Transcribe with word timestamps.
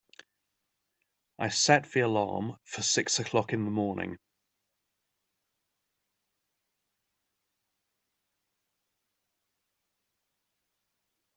I 1.37 1.49
set 1.49 1.91
the 1.91 1.99
alarm 1.99 2.57
for 2.63 2.81
six 2.81 3.19
o'clock 3.19 3.53
in 3.53 3.65
the 3.65 3.69
morning. 3.69 4.17